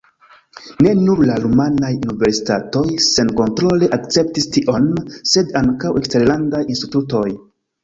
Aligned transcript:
Ne 0.85 0.93
nur 1.01 1.19
la 1.31 1.35
rumanaj 1.43 1.91
universitatoj 2.05 2.83
senkontrole 3.09 3.91
akceptis 3.99 4.49
tion, 4.57 4.91
sed 5.35 5.55
ankaŭ 5.63 5.95
eksterlandaj 6.03 6.67
institutoj. 6.75 7.25